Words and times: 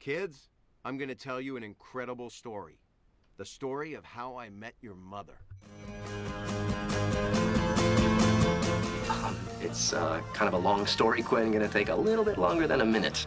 Kids, 0.00 0.48
I'm 0.82 0.96
going 0.96 1.10
to 1.10 1.14
tell 1.14 1.42
you 1.42 1.58
an 1.58 1.62
incredible 1.62 2.30
story. 2.30 2.78
The 3.36 3.44
story 3.44 3.92
of 3.92 4.02
how 4.02 4.38
I 4.38 4.48
met 4.48 4.72
your 4.80 4.94
mother. 4.94 5.36
Um, 9.10 9.36
it's 9.60 9.92
uh, 9.92 10.22
kind 10.32 10.48
of 10.48 10.54
a 10.54 10.58
long 10.58 10.86
story, 10.86 11.20
Quinn. 11.20 11.52
Gonna 11.52 11.68
take 11.68 11.90
a 11.90 11.94
little 11.94 12.24
bit 12.24 12.38
longer 12.38 12.66
than 12.66 12.80
a 12.80 12.86
minute. 12.86 13.26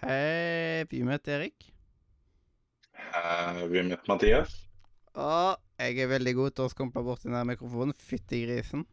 Hei, 0.00 0.86
vi 0.88 1.02
met 1.02 1.28
Erik. 1.28 1.74
Har 3.12 3.66
vi 3.68 3.82
møtt 3.82 4.08
Mathias? 4.08 4.56
Og 5.12 5.60
jeg 5.76 6.00
er 6.00 6.08
veldig 6.14 6.34
god 6.34 6.56
til 6.56 6.64
å 6.64 6.72
skumpe 6.72 7.04
bort 7.04 7.28
den 7.28 7.36
der 7.36 7.44
mikrofonen. 7.44 7.92
Fytti 7.92 8.40
grisen. 8.46 8.86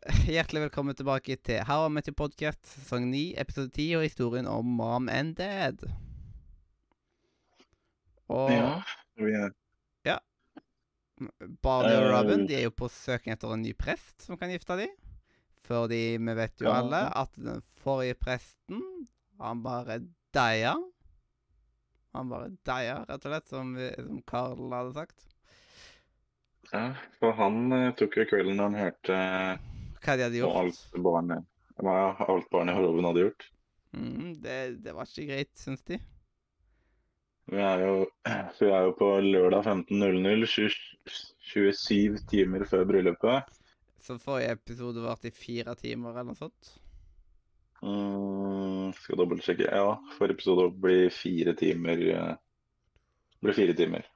Hjertelig 0.30 0.62
velkommen 0.64 0.96
tilbake 0.96 1.36
til 1.44 1.60
How 1.68 1.86
I 1.86 1.92
Met 1.92 2.06
Your 2.08 2.16
Podcast, 2.16 2.62
sesong 2.72 3.10
9, 3.12 3.34
episode 3.42 3.68
10, 3.74 3.86
og 3.98 4.04
historien 4.06 4.46
om 4.48 4.64
Mom 4.78 5.08
and 5.12 5.34
Dad. 5.36 5.82
Og 8.30 8.48
Vi 9.20 9.32
er, 9.34 9.50
Barney 11.60 11.92
og 12.00 12.06
Robin 12.14 12.46
de 12.48 12.54
er 12.56 12.62
jo 12.64 12.70
på 12.72 12.86
søken 12.88 13.34
etter 13.34 13.50
en 13.52 13.60
ny 13.60 13.74
prest 13.76 14.24
som 14.24 14.38
kan 14.40 14.48
gifte 14.54 14.72
dem. 14.80 14.92
Fordi 15.68 16.16
vi 16.16 16.34
vet 16.38 16.62
jo 16.64 16.70
Ja. 16.70 16.78
alle 16.80 17.00
at 17.20 17.34
den 17.36 17.60
forrige 17.82 18.14
presten, 18.16 18.80
han 19.40 19.60
bare 19.62 19.98
deia. 20.32 20.72
Han 22.16 22.30
bare 22.32 22.48
deia, 22.66 23.02
rett 23.04 23.26
og 23.26 23.34
slett, 23.34 23.48
som, 23.52 23.74
vi- 23.76 23.92
som 24.00 24.22
Carl 24.26 24.72
hadde 24.72 24.94
sagt. 24.96 25.26
ja, 26.72 26.94
for 27.18 27.32
han 27.36 27.72
eh, 27.72 27.92
tok 27.98 28.16
jo 28.16 28.24
kvelden 28.30 28.58
han 28.62 28.74
hørte 28.78 29.12
eh, 29.12 29.58
Hva 30.00 30.16
de 30.16 30.24
hadde 30.26 30.40
gjort. 30.40 30.54
gjort. 30.54 30.60
alt 30.60 31.02
barnet, 31.04 31.46
ja, 31.82 32.16
alt 32.28 32.50
barnet 32.52 32.74
i 32.74 32.78
Horoven 32.78 33.04
hadde 33.10 33.24
gjort. 33.26 33.46
Mm, 33.96 34.34
det, 34.42 34.56
det 34.84 34.94
var 34.94 35.08
ikke 35.08 35.26
greit, 35.32 35.50
syns 35.58 35.82
de. 35.88 35.98
Vi 37.50 37.58
er 37.58 37.80
jo, 37.82 37.94
vi 38.60 38.68
er 38.70 38.84
jo 38.86 38.92
på 38.98 39.08
lørdag 39.26 39.64
15.00, 39.66 40.46
27 41.50 42.20
timer 42.30 42.64
før 42.70 42.84
bryllupet. 42.86 43.56
Så 44.00 44.16
forrige 44.22 44.54
episode 44.56 45.02
varte 45.04 45.28
i 45.28 45.34
fire 45.36 45.74
timer, 45.76 46.14
eller 46.14 46.30
noe 46.30 46.38
sånt. 46.38 46.70
Mm, 47.82 48.92
skal 48.96 49.18
dobbeltsjekke. 49.20 49.66
Ja, 49.72 49.96
forrige 50.16 50.38
episode 50.38 50.68
blir 50.80 51.10
fire 51.12 51.56
timer. 51.58 52.06
eh, 52.14 52.32
Blir 53.40 53.56
fire 53.56 53.74
timer. 53.76 54.06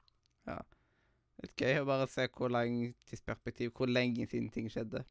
Litt 1.43 1.59
gøy 1.59 1.81
å 1.81 1.85
bare 1.85 2.05
se 2.09 2.27
hvor 2.31 2.49
lang 2.53 2.93
tidsperspektiv, 3.09 3.73
hvor 3.75 3.89
lenge 3.91 4.25
siden 4.29 4.47
ting 4.53 4.69
skjedde. 4.71 5.01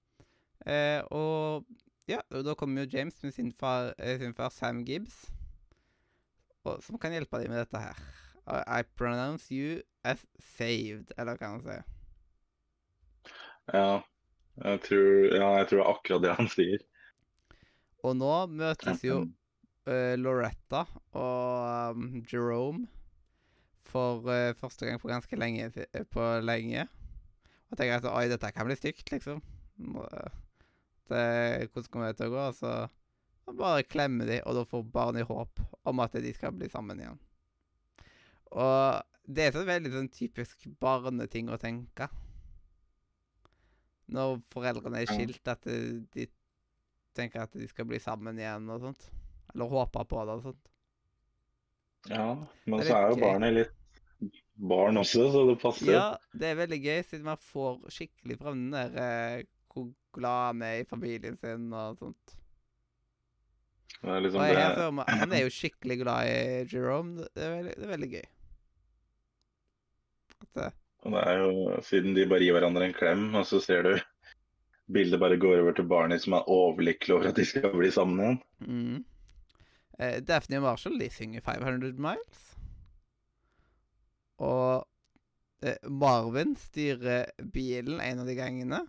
Eh, 0.64 1.00
og 1.12 1.66
ja, 2.08 2.20
og 2.32 2.44
da 2.44 2.54
kommer 2.56 2.84
jo 2.84 2.98
James 2.98 3.16
med 3.22 3.32
sin 3.36 3.52
far, 3.52 3.92
eh, 3.98 4.18
sin 4.20 4.34
far 4.36 4.52
Sam 4.52 4.84
Gibbs, 4.84 5.30
og, 6.64 6.82
som 6.84 6.98
kan 7.00 7.12
hjelpe 7.12 7.40
dem 7.40 7.52
med 7.52 7.64
dette 7.64 7.80
her. 7.80 8.00
I, 8.44 8.82
pronounce 8.96 9.48
you 9.52 9.80
as 10.04 10.26
saved, 10.38 11.12
eller 11.16 11.32
hva 11.32 11.40
kan 11.40 11.54
han 11.54 11.62
si. 11.64 11.76
Ja, 13.72 14.02
jeg 14.64 14.82
tror, 14.84 15.14
ja, 15.32 15.46
jeg 15.58 15.68
tror 15.68 15.78
det 15.78 15.84
er 15.84 15.92
akkurat 15.94 16.24
det 16.24 16.34
han 16.40 16.50
sier. 16.52 16.84
Og 18.04 18.18
nå 18.20 18.34
møtes 18.52 19.00
jo 19.04 19.22
uh, 19.24 20.12
Loretta 20.20 20.84
og 21.16 21.96
um, 21.96 22.10
Jerome 22.28 22.84
for 23.88 24.20
uh, 24.28 24.52
første 24.60 24.84
gang 24.84 25.00
på 25.00 25.08
ganske 25.08 25.40
lenge. 25.40 25.70
På 26.12 26.28
lenge. 26.44 26.84
Og 27.72 27.80
tenker 27.80 27.96
at 27.96 28.10
oi, 28.12 28.28
dette 28.28 28.52
kan 28.52 28.68
bli 28.68 28.76
stygt, 28.76 29.08
liksom. 29.08 29.40
Må, 29.80 30.04
eh, 31.12 31.66
hvordan 31.68 31.90
kommer 31.92 32.12
det 32.12 32.18
til 32.20 32.30
å 32.30 32.34
gå? 32.34 32.44
Så 32.56 32.74
bare 33.58 33.84
klemmer 33.84 34.28
de, 34.30 34.40
og 34.48 34.56
da 34.56 34.64
får 34.68 34.86
barnet 34.94 35.28
håp 35.28 35.60
om 35.84 36.00
at 36.04 36.16
de 36.16 36.32
skal 36.36 36.54
bli 36.56 36.70
sammen 36.72 37.02
igjen. 37.02 37.18
Og 38.54 39.02
det 39.24 39.48
er 39.48 39.56
så 39.56 39.64
veldig 39.66 39.92
sånn 39.92 40.12
typisk 40.12 40.66
barneting 40.80 41.50
å 41.52 41.60
tenke. 41.60 42.08
Når 44.14 44.38
foreldrene 44.52 45.00
er 45.00 45.10
skilt, 45.10 45.44
at 45.48 45.64
de, 45.64 46.04
de 46.14 46.28
tenker 47.16 47.44
at 47.44 47.54
de 47.56 47.68
skal 47.70 47.88
bli 47.88 48.00
sammen 48.02 48.38
igjen 48.40 48.68
og 48.72 48.88
sånt. 48.88 49.08
Eller 49.54 49.70
håper 49.70 50.08
på 50.10 50.24
det 50.24 50.38
og 50.38 50.46
sånt. 50.50 50.70
Ja, 52.10 52.28
men 52.68 52.82
er 52.82 52.88
så 52.88 52.98
er 52.98 53.12
jo 53.14 53.20
barnet 53.22 53.56
litt 53.56 53.80
barn 54.54 55.00
også, 55.00 55.24
så 55.32 55.44
det 55.48 55.56
passer. 55.62 55.90
Ja, 55.92 56.06
det 56.36 56.50
er 56.50 56.58
veldig 56.58 56.78
gøy, 56.84 56.98
siden 57.08 57.26
man 57.26 57.40
får 57.40 57.88
skikkelig 57.94 58.36
fram 58.40 58.60
den 58.60 58.76
der 58.76 58.98
eh, 59.00 59.46
hvor 59.74 59.90
glad 60.14 60.46
han 60.46 60.62
er 60.62 60.80
i 60.80 60.88
familien 60.88 61.36
sin 61.36 61.68
og 61.74 61.98
sånt. 61.98 62.36
Det 64.04 64.12
er 64.12 64.24
liksom 64.24 64.40
Og 64.42 64.48
jeg, 64.50 64.72
det, 64.78 64.86
meg, 64.94 65.12
han 65.20 65.32
er 65.32 65.44
jo 65.44 65.52
skikkelig 65.52 65.98
glad 66.02 66.30
i 66.30 66.38
Jerome. 66.70 67.28
Det 67.34 67.44
er 67.44 67.54
veldig, 67.54 67.76
det 67.76 67.86
er 67.86 67.92
veldig 67.92 68.10
gøy. 68.14 68.26
At, 70.44 70.62
eh, 70.64 70.76
og 71.04 71.14
det 71.14 71.22
er 71.28 71.40
jo 71.40 71.78
siden 71.84 72.16
de 72.16 72.26
bare 72.28 72.44
gir 72.44 72.56
hverandre 72.56 72.88
en 72.88 72.96
klem, 72.96 73.26
og 73.36 73.46
så 73.48 73.60
ser 73.64 73.86
du 73.86 73.92
bildet 74.92 75.20
bare 75.20 75.40
går 75.40 75.62
over 75.62 75.76
til 75.76 75.88
barnet 75.88 76.22
som 76.22 76.36
er 76.36 76.48
overlykkelig 76.52 77.14
over 77.16 77.30
at 77.30 77.38
de 77.40 77.46
skal 77.48 77.72
bli 77.72 77.90
sammen 77.92 78.20
igjen. 78.20 78.40
mm. 78.60 78.98
eh, 79.98 80.18
Daphne 80.24 80.60
og 80.60 80.66
Marshall 80.68 80.98
de 81.00 81.08
synger 81.12 81.44
500 81.44 81.96
Miles. 81.96 82.42
Og 84.44 84.84
eh, 85.64 85.80
Marvin 85.88 86.52
styrer 86.60 87.32
bilen 87.52 88.00
en 88.04 88.20
av 88.24 88.28
de 88.28 88.36
gangene. 88.36 88.84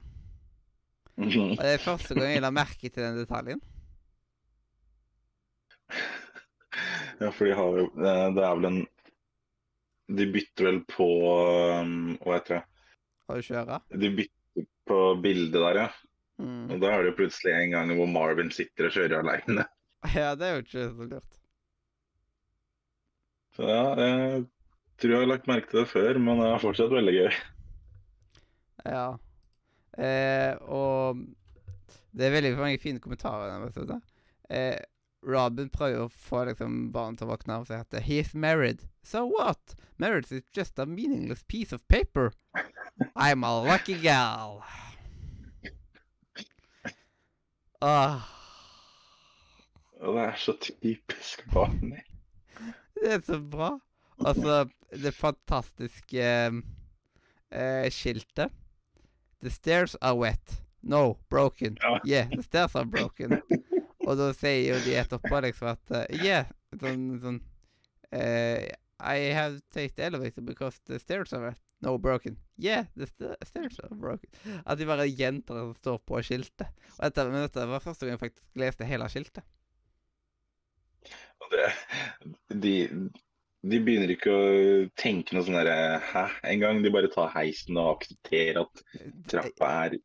Og 1.15 1.31
det 1.31 1.71
er 1.71 1.83
første 1.83 2.15
gang 2.17 2.33
jeg 2.33 2.43
la 2.43 2.51
merke 2.51 2.89
til 2.89 3.01
den 3.03 3.19
detaljen. 3.21 3.63
Ja, 7.15 7.29
for 7.31 7.47
de 7.47 7.53
har 7.55 7.77
jo 7.79 7.83
Det 7.95 8.43
er 8.43 8.55
vel 8.57 8.65
en 8.67 8.79
De 10.19 10.25
bytter 10.33 10.65
vel 10.67 10.79
på 10.91 11.05
um, 11.79 12.17
Hva 12.19 12.33
heter 12.35 12.57
det? 12.57 12.81
Å 13.31 13.37
kjøre. 13.41 13.77
De 13.95 14.09
bytter 14.17 14.65
på 14.85 14.97
bildet 15.23 15.55
der, 15.55 15.79
ja. 15.79 15.85
Mm. 16.37 16.67
Og 16.75 16.81
da 16.83 16.91
er 16.91 17.01
det 17.01 17.13
jo 17.13 17.15
plutselig 17.21 17.53
en 17.55 17.71
gang 17.73 17.93
hvor 17.97 18.11
Marvin 18.11 18.51
sitter 18.53 18.89
og 18.89 18.93
kjører 18.97 19.23
aleine. 19.23 19.65
Ja, 20.13 20.35
det 20.37 20.45
er 20.45 20.51
jo 20.53 20.61
ikke 20.61 20.83
så 20.83 21.07
lurt. 21.09 21.39
Så 23.55 23.69
ja, 23.71 23.85
jeg 23.97 24.43
tror 25.01 25.13
jeg 25.15 25.23
har 25.23 25.31
lagt 25.31 25.49
merke 25.49 25.71
til 25.71 25.79
det 25.79 25.87
før, 25.89 26.19
men 26.21 26.43
det 26.43 26.51
er 26.51 26.61
fortsatt 26.61 26.93
veldig 26.93 27.15
gøy. 27.15 27.39
Ja. 28.85 29.07
Eh, 29.97 30.55
og 30.61 31.21
det 32.15 32.27
er 32.27 32.35
veldig 32.35 32.51
mange 32.57 32.81
fine 32.83 32.99
kommentarer 33.03 33.47
i 33.47 33.53
denne 33.53 33.69
episoden. 33.69 34.03
Eh, 34.49 34.77
Robin 35.25 35.69
prøver 35.73 36.03
å 36.03 36.11
få 36.11 36.43
liksom 36.49 36.91
barnet 36.93 37.19
til 37.19 37.27
å 37.27 37.33
våkne 37.33 37.59
og 37.61 37.69
si 37.69 37.77
at 37.77 37.95
he's 38.05 38.35
married. 38.35 38.85
So 39.03 39.25
what? 39.25 39.75
Marriage 39.97 40.31
is 40.31 40.43
just 40.53 40.79
a 40.79 40.85
meaningless 40.85 41.43
piece 41.47 41.73
of 41.73 41.87
paper. 41.87 42.33
I'm 43.15 43.43
a 43.43 43.61
lucky 43.61 43.97
gal. 44.01 44.63
Ah, 47.81 48.23
det 49.99 50.21
er 50.21 50.35
så 50.37 50.53
typisk 50.61 51.43
Barney. 51.53 52.01
det 52.95 53.11
er 53.13 53.21
så 53.25 53.39
bra. 53.39 53.79
Altså, 54.25 54.65
det 54.91 55.13
fantastiske 55.13 56.23
eh, 57.51 57.89
skiltet. 57.91 58.53
The 59.45 59.51
stairs 59.51 59.95
are 60.01 60.15
wet. 60.15 60.61
No, 60.81 61.19
broken. 61.29 61.77
Ja. 61.81 61.99
Yeah, 62.03 62.29
the 62.29 62.41
stairs 62.41 62.75
are 62.75 62.85
broken. 62.85 63.41
Og 64.07 64.17
da 64.17 64.31
sier 64.33 64.71
jo 64.71 64.79
de 64.81 64.95
etterpå 64.97 65.37
liksom 65.45 65.67
at 65.69 65.91
uh, 65.93 66.01
Yeah, 66.17 66.47
sånn, 66.81 67.03
sånn 67.21 67.37
uh, 68.09 68.65
I 68.97 69.29
have 69.37 69.61
taken 69.69 70.07
elevator 70.07 70.41
because 70.41 70.81
the 70.89 70.97
stairs 70.97 71.33
are 71.37 71.43
wet. 71.43 71.61
No, 71.85 71.93
broken. 72.01 72.39
Yeah, 72.57 72.89
the 72.97 73.05
st 73.05 73.37
stairs 73.45 73.77
are 73.85 73.93
broken. 73.93 74.33
At 74.65 74.81
de 74.81 74.89
bare 74.89 75.05
gjentar 75.05 75.59
det 75.59 75.67
som 75.67 75.77
står 75.83 76.01
på 76.09 76.23
skiltet. 76.25 76.73
Og 76.95 77.03
dette, 77.05 77.27
men 77.29 77.45
dette 77.45 77.67
var 77.69 77.85
første 77.85 78.09
gang 78.09 78.17
jeg 78.17 78.23
faktisk 78.23 78.65
leste 78.65 78.89
hele 78.89 79.11
skiltet. 79.13 79.45
Og 81.45 81.53
det, 81.53 81.69
de, 82.65 82.75
de 83.65 83.79
begynner 83.81 84.11
ikke 84.13 84.33
å 84.33 84.45
tenke 84.99 85.35
noe 85.35 85.45
sånn 85.45 85.57
derre 85.57 85.97
Hæ? 86.11 86.25
En 86.51 86.61
gang 86.61 86.81
de 86.83 86.91
bare 86.93 87.09
tar 87.13 87.31
heisen 87.33 87.79
og 87.81 87.95
aksepterer 87.95 88.61
at 88.61 88.83
trappa 89.31 89.71
er 89.87 89.97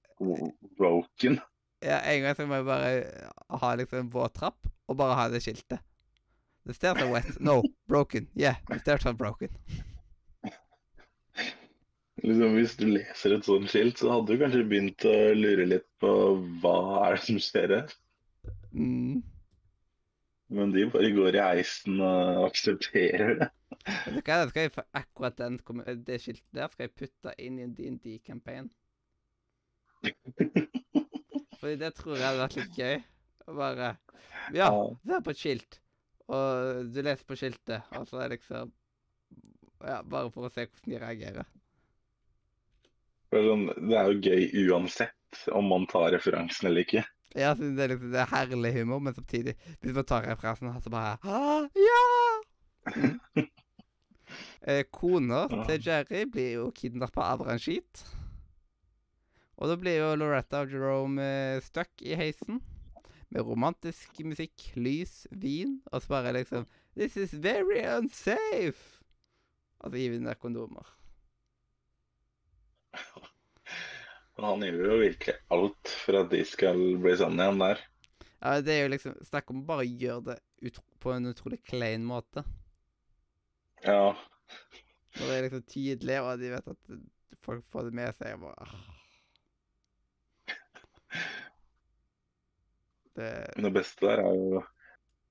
broken. 0.79 1.39
Ja, 1.85 2.01
en 2.05 2.25
gang 2.25 2.37
så 2.37 2.47
må 2.49 2.61
jeg 2.61 2.69
bare 2.69 2.91
ha 3.63 3.71
liksom 3.81 4.03
en 4.03 4.11
våt 4.13 4.37
trapp, 4.37 4.69
og 4.89 4.99
bare 5.01 5.17
ha 5.17 5.29
det 5.33 5.43
skiltet. 5.45 5.81
The 6.69 6.77
stairs 6.77 7.01
are 7.01 7.09
wet. 7.09 7.41
No, 7.41 7.63
broken. 7.89 8.29
Yeah, 8.37 8.61
the 8.69 8.79
stairs 8.83 9.07
are 9.09 9.17
broken. 9.17 9.49
Liksom, 12.21 12.53
hvis 12.53 12.77
du 12.77 12.85
leser 12.91 13.33
et 13.33 13.47
sånt 13.49 13.71
skilt, 13.73 13.97
så 13.97 14.11
hadde 14.13 14.35
du 14.35 14.43
kanskje 14.43 14.67
begynt 14.69 15.07
å 15.09 15.15
lure 15.37 15.65
litt 15.71 15.87
på 16.03 16.11
hva 16.61 16.77
er 17.07 17.17
det 17.17 17.23
som 17.25 17.41
skjer 17.41 17.77
her. 17.79 17.95
Mm. 18.77 19.23
Men 20.51 20.73
de 20.75 20.87
bare 20.91 21.11
går 21.15 21.37
i 21.39 21.43
heisen 21.45 22.01
og 22.03 22.45
aksepterer 22.49 23.37
det. 23.39 23.49
Vet 23.87 24.17
du 24.17 24.21
hva, 24.27 24.39
det 24.43 24.49
skal 24.51 24.65
jeg 24.67 24.73
få 24.75 24.83
akkurat 24.99 25.37
den, 25.39 25.59
det 26.07 26.19
skiltet 26.23 26.57
der 26.59 26.73
skal 26.73 26.89
jeg 26.89 26.97
putte 26.99 27.35
inn 27.39 27.61
i 27.61 27.67
en 27.69 27.75
D&D-campaign. 27.77 28.67
Fordi 31.61 31.77
det 31.81 31.93
tror 31.99 32.17
jeg 32.17 32.27
hadde 32.27 32.43
vært 32.43 32.59
litt 32.59 32.81
gøy. 32.81 32.99
Å 33.47 33.55
bare 33.57 33.93
Ja, 34.57 34.69
se 35.07 35.21
på 35.25 35.33
et 35.35 35.41
skilt. 35.41 35.79
Og 36.31 36.91
du 36.95 37.01
leser 37.03 37.27
på 37.27 37.39
skiltet, 37.39 37.87
og 37.99 38.07
så 38.11 38.21
er 38.21 38.29
det 38.29 38.39
liksom 38.41 38.75
Ja, 39.87 40.01
bare 40.03 40.31
for 40.35 40.47
å 40.49 40.53
se 40.53 40.67
hvordan 40.67 40.93
de 40.93 41.01
reagerer. 41.03 41.49
Det 43.31 43.39
er 43.39 43.47
sånn, 43.47 43.65
det 43.87 43.97
er 43.97 44.11
jo 44.11 44.21
gøy 44.27 44.67
uansett 44.67 45.45
om 45.55 45.69
man 45.71 45.87
tar 45.91 46.11
referansen 46.17 46.69
eller 46.69 46.83
ikke. 46.85 47.05
Ja, 47.37 47.53
synes 47.55 47.77
det 47.79 47.85
er 47.85 47.93
liksom 47.95 48.11
det 48.13 48.21
er 48.25 48.31
herlig 48.33 48.73
humor, 48.81 48.99
men 48.99 49.15
samtidig 49.15 49.55
Hvis 49.81 49.95
man 49.95 50.05
tar 50.05 50.27
referansen, 50.27 50.73
så 50.83 50.91
bare 50.91 51.19
«Ah, 51.23 51.69
Ja! 51.77 52.03
Eh, 54.63 54.85
Kona 54.93 55.47
Ja. 55.51 55.65
til 55.67 55.81
Jerry 55.87 56.25
blir 56.31 56.53
jo 56.55 56.71
kidnappa 56.77 57.23
av 57.33 57.41
Ranjit. 57.47 58.03
Og 59.57 59.69
da 59.69 59.77
blir 59.81 59.97
jo 59.99 60.11
Loretta 60.21 60.61
og 60.63 60.71
Jerome 60.71 61.23
eh, 61.23 61.61
stuck 61.65 61.91
i 62.03 62.15
heisen. 62.15 62.61
Med 63.31 63.43
romantisk 63.47 64.21
musikk, 64.25 64.69
lys, 64.77 65.27
vin, 65.33 65.81
og 65.91 66.03
så 66.03 66.09
bare 66.13 66.33
liksom 66.37 66.67
This 66.97 67.17
is 67.17 67.35
very 67.43 67.83
unsafe! 67.97 69.03
Og 69.81 69.91
så 69.91 69.97
gir 69.97 70.11
vi 70.11 70.19
den 70.21 70.27
der 70.31 70.35
kondomer. 70.39 70.87
Men 74.41 74.49
han 74.49 74.63
gjør 74.65 74.87
jo 74.89 74.95
virkelig 75.03 75.35
alt 75.53 75.91
for 76.01 76.17
at 76.23 76.31
de 76.33 76.39
skal 76.49 76.79
bli 77.03 77.11
sammen 77.21 77.43
igjen 77.45 77.59
der. 77.61 77.83
Ja, 78.41 78.55
det 78.65 78.73
er 78.73 78.87
jo 78.87 78.93
liksom 78.95 79.13
Snakk 79.29 79.51
om 79.53 79.59
å 79.61 79.69
bare 79.69 79.85
gjøre 79.85 80.23
det 80.31 80.39
på 81.05 81.09
en 81.13 81.29
utrolig 81.29 81.61
klein 81.69 82.05
måte. 82.09 82.41
Ja. 83.85 84.17
Når 85.19 85.25
det 85.27 85.35
er 85.35 85.45
liksom 85.45 85.67
tydelig, 85.69 86.17
og 86.25 86.41
de 86.41 86.49
vet 86.55 86.73
at 86.73 86.81
folk 87.45 87.65
får 87.69 87.85
det 87.91 87.95
med 88.01 88.11
seg. 88.17 88.33
og 88.39 88.43
Bare, 88.47 88.65
ah. 88.65 88.73
det, 93.21 93.31
Men 93.59 93.69
det 93.69 93.77
beste 93.77 94.01
der 94.09 94.25
er 94.25 94.33
jo 94.41 94.65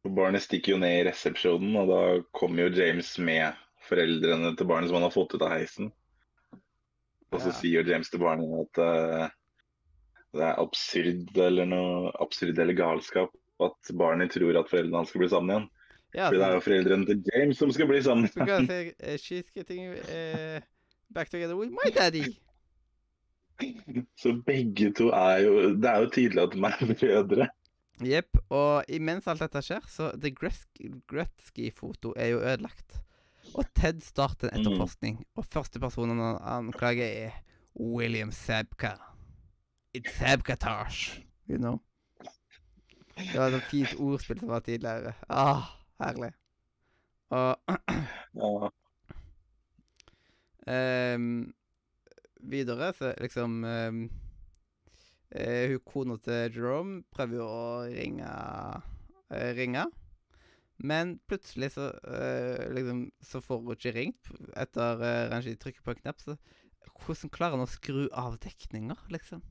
Barnet 0.06 0.46
stikker 0.46 0.70
jo 0.76 0.84
ned 0.86 0.96
i 1.02 1.08
resepsjonen, 1.10 1.74
og 1.82 1.86
da 1.90 2.02
kommer 2.38 2.60
jo 2.68 2.78
James 2.78 3.10
med 3.18 3.58
foreldrene 3.90 4.54
til 4.56 4.70
barnet 4.70 4.88
som 4.90 4.98
han 5.02 5.10
har 5.10 5.18
fått 5.18 5.34
ut 5.34 5.44
av 5.44 5.54
heisen. 5.58 5.90
Og 7.32 7.42
så 7.44 7.52
Ja. 7.52 7.58
sier 7.60 7.86
James 7.88 8.10
til 8.10 8.20
barnet 8.20 8.50
at 8.64 8.80
uh, 8.82 9.30
det 10.34 10.46
er 10.46 10.60
absurd 10.62 11.38
eller 11.38 11.66
noe 11.70 12.12
absurd 12.22 12.58
eller 12.60 12.74
galskap 12.78 13.30
at 13.62 13.92
barnet 13.98 14.32
tror 14.32 14.58
at 14.60 14.70
foreldrene 14.72 14.98
hans 15.02 15.10
skal 15.14 15.20
bli 15.24 15.30
sammen 15.30 15.52
igjen. 15.54 15.70
ja, 16.16 16.28
Fordi 16.28 16.38
det 16.40 16.48
er 16.48 16.54
jo 16.54 16.60
foreldrene 16.66 17.06
til 17.06 17.24
James 17.34 17.58
som 17.58 17.72
skal 17.72 17.88
bli 17.90 18.02
sammen. 18.02 18.30
jeg 18.36 18.94
eh, 19.00 19.18
She's 19.18 19.50
getting 19.54 19.94
uh, 19.94 20.60
back 21.14 21.30
together 21.30 21.56
with 21.58 21.72
my 21.72 21.90
daddy. 21.96 22.26
Så 24.18 24.34
begge 24.48 24.94
to 24.96 25.10
er 25.12 25.42
jo 25.44 25.76
Det 25.76 25.90
er 25.90 26.00
jo 26.00 26.10
tydelig 26.10 26.42
at 26.44 26.54
de 26.54 26.60
er 26.64 26.94
brødre. 27.00 27.48
Jepp. 28.02 28.38
Og 28.50 28.86
imens 28.88 29.28
alt 29.28 29.42
dette 29.44 29.62
skjer, 29.62 29.84
så 29.92 30.12
The 30.16 30.32
Gretzky-foto 30.32 32.14
er 32.16 32.28
jo 32.32 32.40
ødelagt. 32.40 33.02
Og 33.56 33.66
Ted 33.76 34.02
starter 34.02 34.50
en 34.50 34.60
Mm. 34.60 34.62
etterforskning, 34.62 35.26
og 35.36 35.46
første 35.46 35.80
personen 35.80 36.20
han 36.20 36.38
anklager, 36.42 37.06
er 37.28 37.32
William 37.80 38.32
Sabka. 38.32 38.92
It's 39.98 40.12
Sabkatage, 40.20 41.26
you 41.50 41.58
know. 41.58 41.80
Det 43.18 43.36
var 43.36 43.48
et 43.56 43.64
fint 43.64 43.96
ordspill 44.00 44.40
som 44.40 44.50
var 44.50 44.60
tidligere. 44.60 45.14
Ah, 45.30 45.64
herlig. 46.00 46.32
Og 47.30 48.72
ehm, 50.68 51.54
videre 52.42 52.94
så 52.94 53.14
liksom 53.22 53.64
um, 53.64 54.10
uh, 55.36 55.68
Hun 55.72 55.80
kona 55.86 56.18
til 56.18 56.56
Jerome 56.56 57.04
prøver 57.12 57.36
jo 57.36 57.46
å 57.46 57.84
ringe 57.92 58.30
uh, 58.30 59.52
ringe. 59.58 59.86
Men 60.80 61.18
plutselig 61.28 61.74
så 61.74 61.90
eh, 62.08 62.70
liksom 62.72 63.02
Så 63.26 63.42
får 63.44 63.58
hun 63.60 63.74
ikke 63.76 63.92
ringt 63.98 64.30
etter 64.56 65.02
uh, 65.04 65.28
Ranji 65.32 65.58
trykker 65.60 65.84
på 65.84 65.92
en 65.92 66.04
knapp. 66.04 66.22
Så 66.24 66.38
hvordan 67.04 67.32
klarer 67.36 67.58
han 67.58 67.66
å 67.66 67.72
skru 67.72 68.06
av 68.16 68.38
dekninger, 68.44 69.08
liksom? 69.14 69.44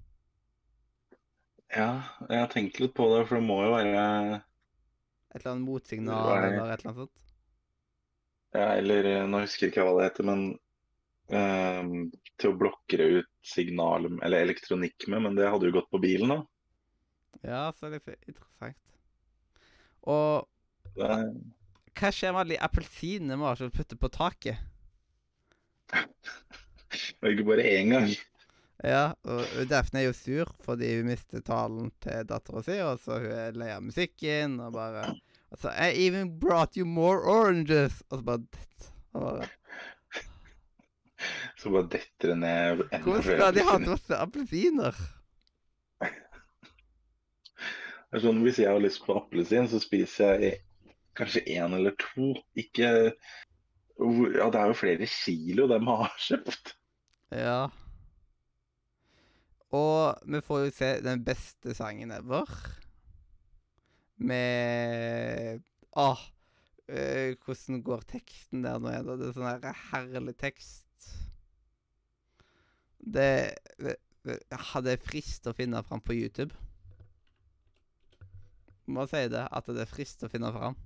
ja, 1.68 1.88
jeg 2.28 2.40
har 2.40 2.48
tenkt 2.52 2.78
litt 2.80 2.94
på 2.96 3.06
det, 3.12 3.24
for 3.28 3.36
det 3.36 3.44
må 3.44 3.58
jo 3.60 3.74
være 3.74 4.04
Et 4.38 5.40
eller 5.40 5.50
annet 5.52 5.66
motsignal 5.66 6.30
er 6.32 6.46
eller 6.46 6.72
et 6.72 6.80
eller 6.80 6.90
annet 6.90 7.02
sånt? 7.02 7.26
Ja, 8.56 8.66
eller 8.80 9.08
eh, 9.10 9.26
nå 9.28 9.42
husker 9.44 9.66
jeg 9.66 9.74
ikke 9.74 9.84
hva 9.84 9.98
det 9.98 10.08
heter, 10.08 10.28
men 10.30 10.46
Um, 11.28 12.06
til 12.40 12.54
å 12.54 12.56
blokkere 12.56 13.06
ut 13.18 13.26
signal 13.44 14.06
eller 14.08 14.46
elektronikk 14.46 15.04
med, 15.12 15.26
men 15.26 15.34
det 15.36 15.50
hadde 15.52 15.68
jo 15.68 15.74
gått 15.74 15.90
på 15.92 16.00
bilen 16.00 16.30
da. 16.32 16.38
Ja, 17.42 17.58
så 17.76 17.84
er 17.84 17.98
litt 17.98 18.08
interessant. 18.30 18.78
Og 20.08 20.48
Det 20.98 21.14
hva 21.98 22.10
skjer 22.14 22.34
med 22.34 22.44
alle 22.44 22.54
de 22.54 22.62
appelsinene 22.62 23.36
Marshall 23.40 23.72
putter 23.74 23.98
på 23.98 24.10
taket? 24.14 24.58
det 25.90 27.18
var 27.22 27.32
ikke 27.32 27.46
bare 27.48 27.64
én 27.66 27.90
gang. 27.94 28.12
Ja, 28.86 29.14
og 29.26 29.64
Daphne 29.66 30.04
er 30.04 30.06
jo 30.06 30.14
sur 30.14 30.52
fordi 30.62 30.92
hun 31.00 31.08
mister 31.10 31.42
talen 31.42 31.90
til 32.04 32.26
dattera 32.28 32.62
si, 32.62 32.76
og 32.84 33.00
så 33.02 33.18
hun 33.18 33.32
er 33.34 33.58
lei 33.58 33.72
av 33.74 33.82
musikken, 33.82 34.60
og 34.62 34.76
bare 34.76 35.08
Altså, 35.48 35.72
I 35.72 35.96
even 36.04 36.34
brought 36.38 36.76
you 36.76 36.84
more 36.84 37.22
oranges! 37.24 38.02
Og 38.10 38.18
så 38.18 38.24
bare. 38.24 38.42
Og 39.16 39.22
bare 39.22 39.48
Så 41.58 41.70
bare 41.72 41.88
detter 41.88 42.34
det 42.34 42.38
ned 42.38 42.82
flere 42.92 43.22
skal 43.24 43.54
de 43.56 43.64
ha 43.64 43.78
til 43.78 43.94
masse 43.94 44.18
appelsiner? 44.26 44.98
Det 48.08 48.16
er 48.20 48.24
sånn, 48.24 48.44
Hvis 48.44 48.60
jeg 48.60 48.68
har 48.68 48.80
lyst 48.80 49.02
på 49.04 49.16
appelsin, 49.16 49.66
så 49.72 49.80
spiser 49.80 50.36
jeg 50.36 50.60
kanskje 51.18 51.44
én 51.56 51.74
eller 51.76 51.96
to. 52.00 52.32
Ikke 52.58 52.88
Ja, 53.98 54.46
det 54.54 54.60
er 54.60 54.70
jo 54.70 54.78
flere 54.78 55.06
kilo 55.10 55.66
de 55.70 55.78
har 55.86 56.12
kjøpt. 56.28 56.74
Ja. 57.34 57.68
Og 59.74 60.20
vi 60.24 60.40
får 60.40 60.60
jo 60.64 60.74
se 60.76 60.90
den 61.04 61.24
beste 61.26 61.74
sangen 61.76 62.12
ever. 62.14 62.46
Med 64.18 65.60
Åh. 65.98 66.22
eh, 66.88 67.34
hvordan 67.44 67.82
går 67.82 68.06
teksten 68.08 68.62
der 68.64 68.78
nå? 68.80 68.94
Det 69.18 69.28
er 69.28 69.34
sånn 69.36 69.50
her 69.50 69.82
herlig 69.90 70.36
tekst. 70.40 70.86
Det 72.98 73.54
det- 73.78 73.98
det- 74.24 74.42
jeg 74.50 75.00
frist 75.00 75.46
å 75.46 75.54
finne 75.54 75.82
fram 75.84 76.00
på 76.00 76.14
YouTube. 76.14 76.54
Må 78.86 79.06
si 79.06 79.28
det, 79.28 79.48
at 79.52 79.66
det 79.66 79.80
er 79.80 79.86
frist 79.94 80.22
å 80.22 80.30
finne 80.30 80.52
fram. 80.52 80.76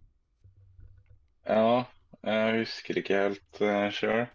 Ja, 1.49 1.85
jeg 2.23 2.59
husker 2.61 3.01
ikke 3.01 3.19
helt 3.19 3.61
uh, 3.61 3.89
sjøl. 3.95 4.27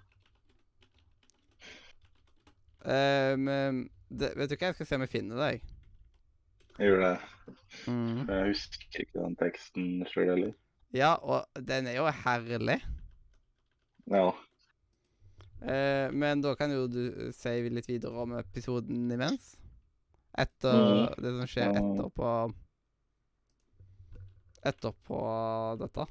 Um, 2.88 3.48
det, 4.08 4.32
vet 4.40 4.52
du 4.52 4.56
hva, 4.56 4.70
jeg 4.70 4.78
skal 4.78 4.88
se 4.88 4.98
om 5.00 5.04
jeg 5.06 5.12
finner 5.12 5.42
deg. 5.42 5.62
jeg. 6.78 6.88
Gjør 6.88 7.04
det. 7.04 7.16
Mhm. 7.88 8.28
Jeg 8.30 8.52
husker 8.52 9.02
ikke 9.04 9.20
den 9.24 9.38
teksten 9.40 9.88
sjøl 10.12 10.34
heller. 10.34 10.54
Ja, 10.96 11.16
og 11.20 11.64
den 11.68 11.88
er 11.88 11.98
jo 11.98 12.08
herlig. 12.24 12.80
Ja. 14.08 14.28
Uh, 15.58 16.08
men 16.14 16.44
da 16.44 16.54
kan 16.56 16.72
jo 16.72 16.86
du 16.92 17.32
si 17.36 17.56
litt 17.72 17.90
videre 17.90 18.24
om 18.24 18.36
episoden 18.38 19.10
imens. 19.12 19.56
Etter 20.38 20.76
mm. 20.78 21.22
det 21.24 21.34
som 21.34 21.50
skjer 21.50 21.80
etterpå 21.80 22.32
Etterpå 24.68 25.20
dette. 25.80 26.06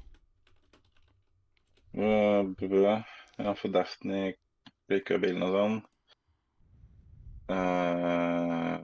Bø. 1.97 2.97
Ja, 3.37 3.53
for 3.57 3.73
Daphne 3.73 4.33
ryker 4.91 5.21
bilen 5.21 5.45
og 5.45 5.53
sånn. 5.55 5.77
Uh... 7.47 8.75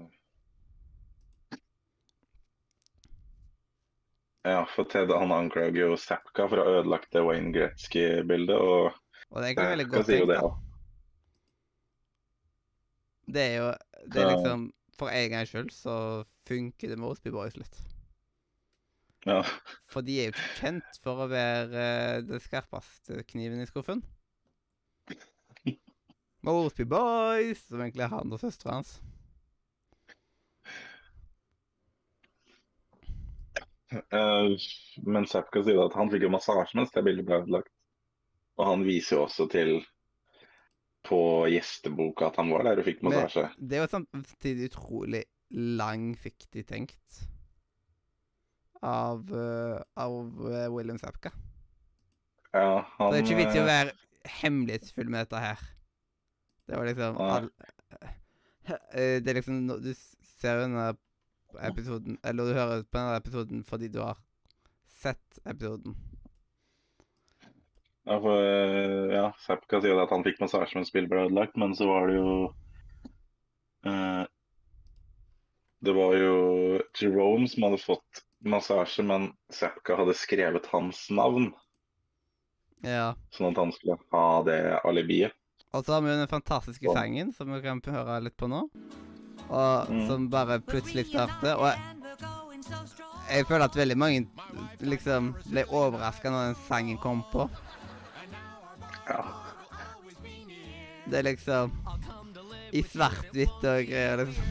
ja, 4.47 4.61
for 4.71 4.87
Ted 4.89 5.11
han 5.11 5.33
anklager 5.35 5.89
jo 5.89 5.97
Zapka 5.99 6.47
for 6.47 6.61
å 6.61 6.65
ha 6.67 6.75
ødelagt 6.79 7.11
det 7.15 7.23
Wayne 7.25 7.53
Gretzky-bildet, 7.55 8.55
og 8.55 8.93
Og 9.29 9.41
det 9.41 9.47
er 9.47 9.49
egentlig 9.51 9.71
veldig 9.73 9.89
godt 9.93 10.11
tenkt, 10.11 10.29
det, 10.31 10.37
da. 10.37 10.51
Det 13.33 13.43
er 13.49 13.55
jo 13.57 13.67
Det 14.13 14.21
er 14.21 14.31
liksom 14.35 14.69
For 14.99 15.09
en 15.09 15.31
gangs 15.31 15.49
skyld 15.51 15.71
så 15.73 15.97
funker 16.47 16.91
det 16.91 16.99
med 16.99 17.09
Osby 17.09 17.31
Boys 17.33 17.57
litt. 17.57 17.92
Ja. 19.25 19.39
For 19.87 20.03
de 20.03 20.17
er 20.19 20.27
jo 20.27 20.33
ikke 20.33 20.57
kjent 20.59 20.99
for 21.03 21.23
å 21.23 21.29
være 21.31 21.79
eh, 21.79 22.19
den 22.27 22.43
skarpeste 22.43 23.23
kniven 23.29 23.63
i 23.63 23.69
skuffen. 23.69 24.03
Mosby 26.43 26.83
Boys, 26.83 27.61
som 27.69 27.79
egentlig 27.79 28.03
er 28.03 28.11
han 28.11 28.35
og 28.35 28.41
søstera 28.41 28.75
hans. 28.81 28.97
Uh, 33.93 34.57
men 35.05 35.27
Zapka 35.29 35.61
sier 35.63 35.79
at 35.83 35.95
han 35.95 36.09
fikk 36.11 36.25
jo 36.25 36.31
massasje 36.33 36.79
mens 36.79 36.91
det 36.95 37.03
bildet 37.05 37.27
ble 37.29 37.39
ødelagt. 37.43 37.71
Og 38.59 38.67
han 38.67 38.83
viser 38.85 39.17
jo 39.17 39.27
også 39.27 39.47
til 39.53 39.77
på 41.07 41.19
gjesteboka 41.51 42.31
at 42.31 42.39
han 42.41 42.51
var 42.51 42.65
der 42.67 42.81
og 42.81 42.89
fikk 42.89 43.03
Men- 43.03 43.15
massasje. 43.15 43.47
Det 43.57 43.77
er 43.77 43.85
jo 43.85 43.93
samtidig 43.93 44.71
utrolig 44.71 45.23
langsiktig 45.53 46.65
tenkt 46.67 47.23
av, 48.83 49.29
eh, 49.31 49.77
av 50.03 50.49
eh, 50.51 50.67
William 50.73 50.99
Zapka. 50.99 51.31
Ja, 52.53 52.85
han 52.97 53.07
Så 53.07 53.11
det 53.13 53.21
er 53.21 53.27
ikke 53.27 53.39
vits 53.39 53.55
i 53.55 53.61
å 53.61 53.63
eh, 53.63 53.71
være 53.71 54.31
hemmelighetsfull 54.41 55.09
med 55.09 55.25
dette 55.25 55.43
her. 55.43 55.63
Det 56.67 56.77
var 56.79 56.87
liksom 56.87 57.17
all, 57.19 57.49
Det 58.63 59.27
er 59.27 59.35
liksom 59.35 59.65
Du 59.83 59.89
ser 59.91 60.23
ser 60.43 60.61
denne 60.63 60.93
episoden 61.63 62.17
Eller 62.23 62.49
du 62.49 62.57
hører 62.57 62.83
på 62.83 62.97
denne 62.97 63.19
episoden 63.19 63.63
fordi 63.67 63.91
du 63.93 64.01
har 64.03 64.19
sett 65.03 65.39
episoden. 65.43 65.95
Ja, 68.07 68.17
for, 68.19 68.39
ja, 69.11 69.25
Zapka 69.43 69.79
sier 69.83 69.99
at 69.99 70.11
han 70.11 70.23
fikk 70.23 70.39
massasje 70.43 70.77
mens 70.77 70.91
spillet 70.91 71.11
ble 71.11 71.25
ødelagt, 71.25 71.57
men 71.59 71.75
så 71.75 71.87
var 71.87 72.07
det 72.07 72.15
jo 72.17 72.31
eh, 73.87 74.23
Det 75.83 75.95
var 75.95 76.15
jo 76.19 76.37
Jerome 76.99 77.47
som 77.51 77.67
hadde 77.67 77.81
fått 77.83 78.23
massasje, 78.45 79.03
men 79.05 79.31
Zapka 79.51 79.95
hadde 79.97 80.13
skrevet 80.17 80.65
hans 80.71 81.07
navn, 81.09 81.53
Ja. 82.83 83.13
sånn 83.31 83.51
at 83.51 83.57
han 83.57 83.71
skulle 83.71 83.97
ha 84.11 84.43
det 84.43 84.79
alibiet. 84.83 85.31
Og 85.73 85.85
så 85.85 85.93
har 85.93 86.01
vi 86.01 86.09
jo 86.09 86.17
den 86.17 86.27
fantastiske 86.27 86.83
Ja. 86.85 86.93
sangen 86.93 87.31
som 87.33 87.51
vi 87.53 87.61
kan 87.61 87.81
høre 87.81 88.21
litt 88.23 88.37
på 88.37 88.47
nå. 88.47 88.69
Og 89.49 89.87
Mm. 89.89 90.07
som 90.07 90.29
bare 90.29 90.59
plutselig 90.59 91.07
starter. 91.07 91.55
Og 91.57 91.65
jeg, 91.65 91.79
jeg 93.29 93.45
føler 93.45 93.63
at 93.65 93.75
veldig 93.75 93.97
mange 93.97 94.27
liksom 94.81 95.33
ble 95.49 95.63
overraska 95.65 96.29
når 96.29 96.53
den 96.53 96.55
sangen 96.67 96.97
kom 96.97 97.23
på. 97.31 97.49
Ja. 99.09 99.23
Det 101.09 101.19
er 101.19 101.23
liksom 101.23 101.71
I 102.73 102.81
svart-hvitt 102.81 103.63
og 103.63 103.85
greier. 103.87 104.17
liksom. 104.25 104.43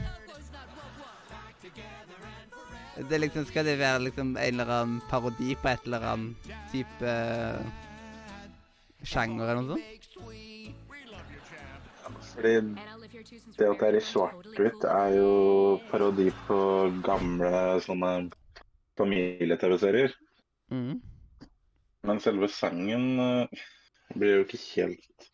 Det 2.96 3.18
liksom, 3.18 3.44
Skal 3.48 3.64
det 3.64 3.78
være 3.80 4.02
liksom 4.08 4.36
en 4.36 4.42
eller 4.42 4.68
annen 4.68 5.00
parodi 5.08 5.54
på 5.56 5.68
et 5.70 5.86
eller 5.88 6.04
annet 6.12 6.50
type 6.72 7.08
uh, 7.08 7.62
sjanger 9.02 9.48
eller 9.48 9.62
noe 9.62 9.76
sånt? 9.76 9.88
Fordi 12.32 12.52
det 13.56 13.68
at 13.68 13.80
det 13.80 13.88
er 13.88 13.96
i 13.96 14.04
svart-hvitt, 14.04 14.84
er 14.88 15.16
jo 15.16 15.32
parodi 15.90 16.28
på 16.46 16.58
gamle 17.04 17.50
sånne 17.84 18.12
familie-TV-serier. 19.00 20.14
Mm. 20.72 21.00
Men 22.08 22.22
selve 22.24 22.48
sangen 22.52 23.04
uh, 23.20 23.64
blir 24.16 24.40
jo 24.40 24.46
ikke 24.46 24.62
helt 24.64 25.28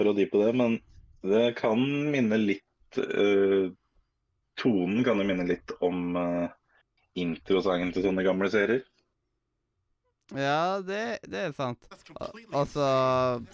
parodi 0.00 0.26
på 0.28 0.40
det, 0.44 0.54
men 0.56 0.78
det 1.24 1.54
kan 1.60 1.80
minne 2.12 2.38
litt 2.40 2.98
eh, 3.00 3.68
Tonen 4.60 5.02
kan 5.06 5.18
jo 5.20 5.24
minne 5.24 5.46
litt 5.48 5.72
om 5.80 6.16
uh, 6.18 6.48
introsangen 7.16 7.92
til 7.94 8.04
sånne 8.04 8.24
gamle 8.26 8.50
serier. 8.52 8.82
Ja, 10.36 10.78
det, 10.86 11.18
det 11.26 11.40
er 11.48 11.54
sant. 11.56 11.88
Al- 12.20 12.44
Altså, 12.60 12.84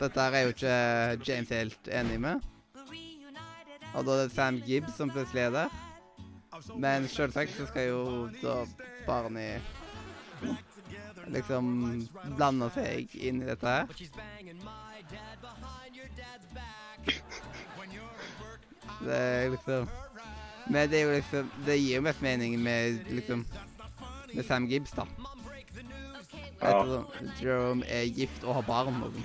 dette 0.00 0.26
her 0.26 0.34
er 0.36 0.42
jo 0.44 0.52
ikke 0.52 0.74
James 1.28 1.52
helt 1.54 1.88
enig 1.88 2.18
med. 2.20 2.42
Og 3.96 4.04
da 4.04 4.12
er 4.18 4.26
det 4.26 4.34
Sam 4.34 4.58
Gibbs 4.66 4.98
som 4.98 5.08
plutselig 5.14 5.46
er 5.46 5.54
der. 5.54 5.78
Men 6.76 7.06
selvsagt 7.08 7.54
så 7.56 7.64
skal 7.70 7.86
jo 7.90 8.02
da 8.42 8.58
Barney 9.06 9.56
liksom 11.32 11.70
blande 12.36 12.68
seg 12.74 13.14
inn 13.16 13.40
i 13.44 13.48
dette 13.48 13.72
her. 13.72 13.86
Det 19.04 19.16
er 19.16 19.50
liksom 19.52 19.88
Men 20.66 20.90
det 20.90 20.98
er 20.98 21.04
jo 21.04 21.12
liksom 21.14 21.50
Det 21.66 21.76
gir 21.78 21.94
jo 21.94 22.02
mest 22.02 22.22
mening 22.22 22.58
med 22.62 23.04
liksom 23.10 23.46
Med 24.34 24.44
Sam 24.44 24.66
Gibbs, 24.66 24.90
da. 24.90 25.06
Ja. 26.60 26.68
Ettersom 26.70 27.06
Jerome 27.40 27.86
er 27.86 28.02
gift 28.04 28.44
og 28.44 28.54
har 28.58 28.64
barn. 28.66 29.02
Og 29.06 29.12
sånn. 29.14 29.24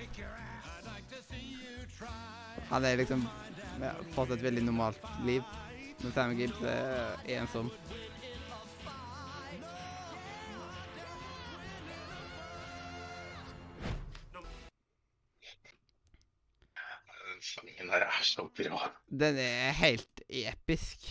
Han 2.70 2.86
er 2.86 3.00
liksom 3.02 3.26
ja, 3.82 3.92
fått 4.16 4.32
et 4.36 4.44
veldig 4.44 4.64
normalt 4.68 5.04
liv. 5.26 5.44
Men 6.04 6.14
Sam 6.16 6.36
Gibbs 6.38 6.62
er 6.68 7.18
ensom. 7.40 7.72
Den 17.92 18.00
der 18.00 18.08
er 18.08 18.24
så 18.24 18.48
bra. 18.56 18.78
Den 19.10 19.38
er 19.38 19.74
helt 19.76 20.22
episk. 20.30 21.10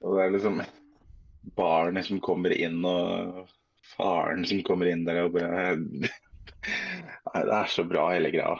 Og 0.00 0.16
det 0.16 0.24
er 0.24 0.32
liksom 0.34 0.62
barnet 1.54 2.08
som 2.08 2.18
kommer 2.20 2.50
inn, 2.50 2.80
og 2.84 3.46
faren 3.94 4.42
som 4.50 4.64
kommer 4.66 4.90
inn 4.90 5.04
der 5.06 5.22
og 5.22 5.36
bare 5.36 5.76
Nei, 5.76 7.42
det 7.46 7.54
er 7.54 7.70
så 7.70 7.84
bra, 7.86 8.08
hele 8.10 8.32
greia. 8.34 8.56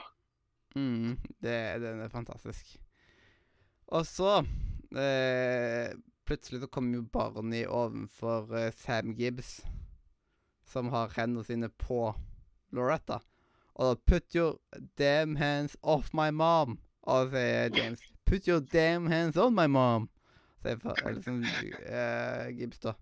Mm, 0.78 1.16
det, 1.42 1.58
den 1.82 2.04
er 2.04 2.12
fantastisk. 2.12 2.76
Og 3.90 4.06
så 4.06 4.38
eh, 4.94 5.90
Plutselig 6.26 6.62
så 6.62 6.70
kommer 6.70 7.00
jo 7.00 7.08
Barney 7.10 7.66
ovenfor 7.66 8.54
eh, 8.54 8.70
Sam 8.70 9.16
Gibbs, 9.18 9.64
som 10.66 10.94
har 10.94 11.14
hendene 11.18 11.46
sine 11.46 11.70
på 11.74 12.12
Loretta. 12.70 13.18
Og 13.74 13.90
da 13.90 14.02
Put 14.06 14.34
your 14.34 14.60
damn 14.98 15.36
hands 15.42 15.76
off 15.82 16.14
my 16.14 16.30
mom. 16.30 16.78
Og 17.06 17.28
så 17.30 17.36
sier 17.36 17.76
James 17.76 18.02
Put 18.26 18.48
your 18.50 18.60
damn 18.60 19.06
hands 19.06 19.36
on 19.38 19.54
my 19.54 19.66
mom. 19.70 20.08
Så 20.62 20.68
jeg, 20.72 20.78
er 20.84 21.12
liksom 21.14 21.42
uh, 21.44 22.48
Gibbs 22.58 22.80
da 22.82 22.92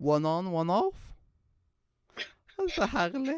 One 0.00 0.28
on, 0.28 0.46
one 0.50 0.72
off. 0.72 1.10
Det 2.16 2.64
er 2.64 2.72
så 2.74 2.86
herlig. 2.94 3.36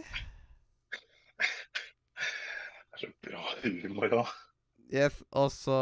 Det 2.06 2.94
er 2.94 3.02
så 3.02 3.10
bra 3.26 3.42
humor 3.64 4.08
da. 4.12 4.22
Yes, 4.94 5.22
og 5.30 5.50
så 5.52 5.78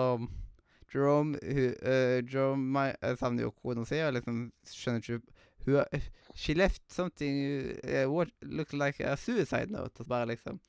Jerome 0.95 1.39
hu, 1.43 1.65
eh, 1.83 2.23
Jerome 2.35 2.63
my- 2.73 2.97
eh, 3.03 3.17
savner 3.19 3.43
jo 3.43 3.51
kona 3.51 3.85
si, 3.85 3.99
og 4.01 4.13
liksom 4.17 4.53
skjønner 4.65 5.01
ikke 5.03 5.21
hun, 5.67 6.01
She 6.35 6.55
left 6.55 6.83
something 6.93 7.37
uh, 7.85 8.07
what 8.11 8.29
looked 8.43 8.75
like 8.75 9.01
a 9.05 9.17
suicide 9.17 9.71
note. 9.71 9.93
Og 10.01 10.05
så 10.05 10.09
bare 10.09 10.27
liksom 10.27 10.61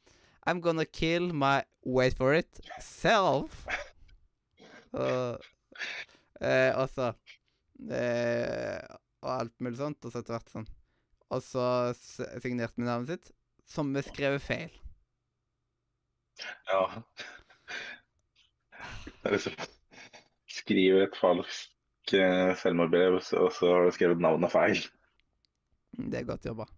I'm 0.45 0.61
gonna 0.61 0.85
kill 0.85 1.33
my 1.33 1.63
Wait 1.85 2.17
for 2.17 2.33
it 2.33 2.59
self. 2.79 3.65
Og, 4.95 5.41
eh, 6.39 6.71
og 6.71 6.87
så 6.87 7.09
eh, 7.91 8.79
Og 9.21 9.31
alt 9.33 9.55
mulig 9.59 9.77
sånt. 9.81 10.05
Og 10.05 10.13
så 10.13 10.21
etter 10.21 10.37
hvert 10.37 10.53
sånn. 10.53 10.67
Og 11.35 11.41
så 11.43 11.65
signerte 11.97 12.77
vi 12.77 12.85
navnet 12.87 13.11
sitt, 13.11 13.31
som 13.67 13.89
vi 13.91 14.03
skrev 14.05 14.37
feil. 14.39 14.71
Ja. 16.69 17.01
Det 19.03 19.25
er 19.25 19.35
liksom 19.35 19.57
Skriver 20.55 21.07
et 21.07 21.17
falskt 21.19 22.13
selvmordbrev, 22.61 23.17
og 23.17 23.51
så 23.57 23.73
har 23.73 23.87
du 23.89 23.95
skrevet 23.97 24.21
navnet 24.23 24.53
feil. 24.53 24.79
Det 25.97 26.21
er 26.21 26.27
godt 26.29 26.47
jobba. 26.47 26.69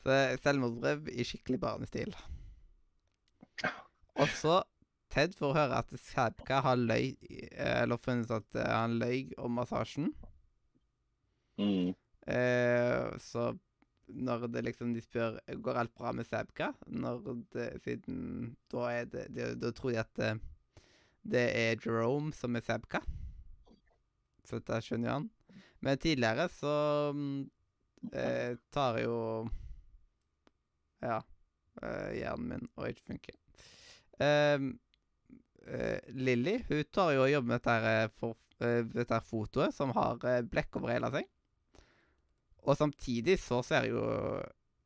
Så 0.00 0.18
selvmordsbrev 0.42 1.08
i 1.12 1.24
skikkelig 1.28 1.60
barnestil. 1.60 2.14
Og 4.20 4.28
så 4.40 4.60
Ted 5.10 5.34
får 5.34 5.56
høre 5.56 5.80
at 5.82 5.90
Sabka 5.98 6.60
har 6.62 6.78
løy 6.78 7.16
Eller 7.50 7.98
funnet 7.98 8.30
at 8.30 8.54
eh, 8.54 8.68
han 8.70 8.98
løy 9.00 9.32
om 9.42 9.56
massasjen. 9.58 10.12
Mm. 11.58 11.90
Eh, 12.30 13.18
så 13.18 13.50
når 14.10 14.46
det 14.54 14.64
liksom 14.64 14.94
de 14.94 15.02
spør 15.02 15.38
Går 15.62 15.80
alt 15.82 15.94
bra 15.94 16.12
med 16.12 16.28
Sabka, 16.28 16.72
når 16.86 17.42
det, 17.52 17.68
siden 17.84 18.54
da 18.72 18.86
er 18.90 19.04
det 19.10 19.26
det, 19.34 19.50
Da 19.62 19.72
tror 19.74 19.90
de 19.90 20.02
at 20.04 20.22
eh, 20.22 20.38
det 21.30 21.46
er 21.52 21.82
Jerome 21.84 22.32
som 22.32 22.56
er 22.56 22.64
Sabka. 22.64 23.02
Så 24.46 24.56
dette 24.58 24.78
skjønner 24.82 25.10
jo 25.10 25.16
han. 25.18 25.26
Men 25.84 25.98
tidligere 26.00 26.46
så 26.48 26.72
mm, 27.14 27.42
eh, 28.12 28.56
tar 28.72 28.98
jo 29.02 29.18
Ja. 31.00 31.20
Uh, 31.80 32.12
hjernen 32.12 32.48
min 32.50 32.70
og 32.76 32.90
ikke 32.90 33.06
funker. 33.12 33.36
Uh, 34.20 34.70
uh, 35.64 35.98
Lilly 36.12 36.58
hun 36.68 36.82
tar 36.92 37.14
jo 37.14 37.24
og 37.24 37.32
jobber 37.32 37.48
med 37.48 37.60
dette, 37.60 37.76
her, 37.76 38.04
eh, 38.04 38.14
for, 38.20 38.48
dette 38.60 39.16
her 39.16 39.24
fotoet 39.24 39.76
som 39.76 39.94
har 39.96 40.20
blekk 40.50 40.80
over 40.80 40.92
hele 40.92 41.12
seg. 41.14 41.28
Og 42.66 42.76
samtidig 42.76 43.38
så 43.40 43.62
ser 43.64 43.88
jo 43.88 44.02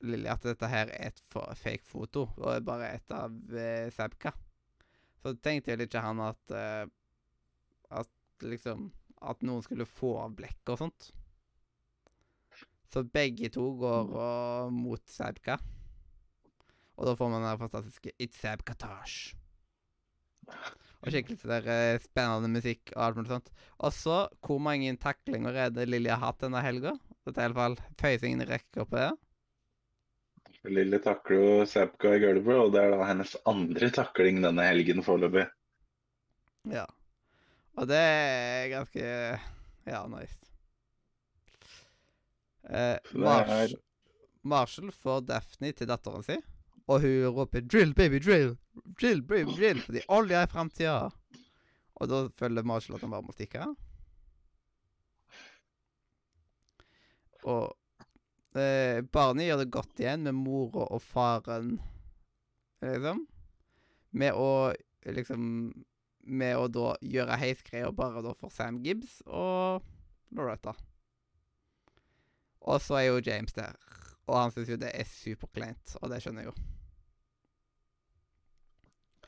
Lilly 0.05 0.31
at 0.31 0.45
dette 0.47 0.69
her 0.71 0.93
er 0.93 1.09
et 1.09 1.23
fake 1.59 1.83
foto, 1.89 2.29
og 2.37 2.51
er 2.53 2.67
bare 2.67 2.93
et 2.95 3.15
av 3.17 3.33
uh, 3.33 3.89
Sabka. 3.95 4.35
Så 5.25 5.33
tenkte 5.41 5.73
vel 5.73 5.87
ikke 5.87 6.03
han 6.05 6.19
at 6.21 6.53
At 7.97 8.11
liksom 8.45 8.91
At 9.25 9.41
noen 9.41 9.63
skulle 9.65 9.87
få 9.89 10.19
av 10.21 10.35
blekk 10.37 10.75
og 10.75 10.83
sånt. 10.83 11.07
Så 12.93 13.07
begge 13.09 13.49
to 13.49 13.71
går 13.81 14.13
og 14.13 14.75
mot 14.75 15.01
Sabka. 15.09 15.57
Og 16.95 17.09
da 17.09 17.17
får 17.19 17.33
man 17.33 17.47
den 17.47 17.61
fantastiske 17.61 18.13
It's 18.23 18.39
Sabkatage. 18.43 19.35
Og 21.05 21.13
skikkelig 21.13 21.41
til 21.41 21.53
der 21.53 21.67
eh, 21.69 22.01
spennende 22.01 22.49
musikk 22.53 22.93
og 22.95 23.03
alt 23.07 23.19
mulig 23.19 23.33
sånt. 23.33 23.51
Og 23.85 23.93
så, 23.93 24.19
hvor 24.45 24.61
mange 24.63 24.95
taklinger 25.01 25.59
er 25.67 25.75
det 25.75 25.89
Lilly 25.91 26.13
har 26.13 26.23
hatt 26.23 26.41
denne 26.45 26.63
helga? 26.65 26.95
Dette 27.25 27.41
er 27.41 27.51
i 27.51 27.57
hvert 27.57 27.61
fall 27.61 28.01
føyer 28.01 28.23
seg 28.23 28.35
i 28.37 28.49
rekka 28.49 28.87
på 28.89 29.01
det. 29.01 29.11
Lilly 30.65 31.01
takler 31.05 31.37
jo 31.37 31.67
Sepka 31.69 32.15
i 32.17 32.23
gulvet, 32.23 32.57
og 32.57 32.73
det 32.73 32.81
er 32.81 32.95
da 32.95 33.05
hennes 33.05 33.35
andre 33.49 33.91
takling 33.93 34.41
denne 34.45 34.65
helgen 34.65 35.05
foreløpig. 35.05 35.45
Ja. 36.73 36.87
Og 37.77 37.91
det 37.91 38.01
er 38.01 38.71
ganske 38.73 39.05
Ja, 39.85 40.07
nice. 40.09 40.39
Eh, 42.65 42.97
Marshall 44.41 44.93
får 44.93 45.27
Daphne 45.29 45.73
til 45.77 45.89
datteren 45.91 46.25
sin, 46.25 46.41
og 46.87 47.01
hun 47.01 47.27
roper 47.33 47.61
'drill, 47.61 47.95
baby, 47.95 48.21
drill', 48.21 48.57
drill, 49.01 49.23
baby, 49.23 49.51
drill, 49.57 49.81
fordi 49.81 50.01
olje 50.09 50.37
er 50.37 50.47
framtida. 50.47 51.11
Og 51.95 52.09
da 52.11 52.29
føler 52.37 52.67
Marshall 52.67 52.97
at 52.97 53.01
han 53.01 53.11
bare 53.15 53.23
må 53.23 53.33
stikke. 53.33 53.65
Og 57.45 57.77
eh, 58.57 59.01
barnet 59.13 59.49
gjør 59.49 59.63
det 59.63 59.73
godt 59.73 60.01
igjen 60.01 60.25
med 60.27 60.37
mora 60.37 60.89
og 60.91 61.03
faren, 61.03 61.79
liksom. 62.83 63.27
Med 64.15 64.37
å 64.39 64.73
liksom 65.05 65.73
Med 66.25 66.57
å 66.57 66.69
da 66.73 66.95
gjøre 67.05 67.37
heisgreier 67.37 67.91
bare 67.93 68.23
da 68.25 68.31
for 68.39 68.49
Sam 68.49 68.79
Gibbs 68.81 69.19
og 69.27 69.85
Loretta. 70.33 70.73
Og 72.65 72.81
så 72.81 72.97
er 72.97 73.05
jo 73.11 73.21
James 73.21 73.53
der, 73.53 73.77
og 74.25 74.39
han 74.39 74.55
syns 74.55 74.71
jo 74.73 74.81
det 74.81 74.93
er 74.97 75.09
superkleint, 75.09 75.97
og 76.01 76.11
det 76.13 76.21
skjønner 76.25 76.45
jeg 76.45 76.53
jo. 76.53 76.57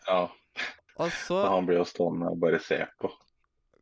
Ja, 0.07 0.21
Og 1.03 1.11
så 1.13 1.41
han 1.49 1.67
blir 1.67 1.81
jo 1.81 1.89
stående 1.89 2.31
og 2.31 2.39
bare 2.41 2.61
se 2.63 2.79
på. 3.01 3.11